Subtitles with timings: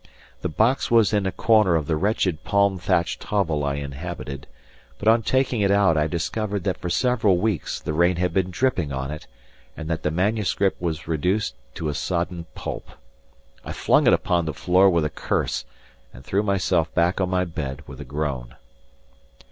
[0.41, 4.47] The box was in a corner of the wretched palm thatched hovel I inhabited;
[4.97, 8.49] but on taking it out I discovered that for several weeks the rain had been
[8.49, 9.27] dripping on it,
[9.77, 12.89] and that the manuscript was reduced to a sodden pulp.
[13.63, 15.65] I flung it upon the floor with a curse
[16.11, 18.55] and threw myself back on my bed with a groan.